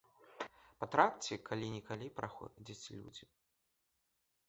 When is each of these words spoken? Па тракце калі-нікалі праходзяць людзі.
Па 0.79 0.85
тракце 0.93 1.33
калі-нікалі 1.51 2.07
праходзяць 2.19 2.85
людзі. 2.99 3.25